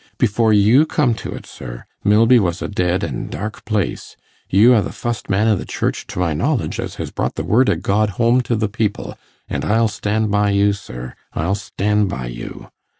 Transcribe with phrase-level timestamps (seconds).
[0.17, 4.17] Before you come to it, sir, Milby was a dead an' dark place;
[4.49, 7.43] you are the fust man i' the Church to my knowledge as has brought the
[7.43, 9.15] word o' God home to the people;
[9.47, 12.71] an' I'll stan' by you, sir, I'll stan' by you.